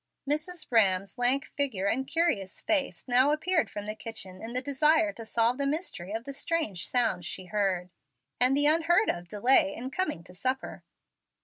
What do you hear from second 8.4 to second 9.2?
the unheard